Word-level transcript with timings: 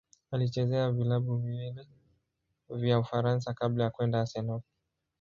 Alichezea 0.31 0.91
vilabu 0.91 1.37
viwili 1.37 1.87
vya 2.69 2.99
Ufaransa 2.99 3.53
kabla 3.53 3.83
ya 3.83 3.89
kwenda 3.89 4.19
Arsenal. 4.21 4.61